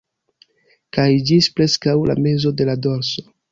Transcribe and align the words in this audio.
Kaj 0.97 1.05
ĝis 1.27 1.51
preskaŭ 1.59 1.95
la 2.13 2.17
mezo 2.25 2.55
de 2.61 2.71
la 2.73 2.79
dorso 2.89 3.29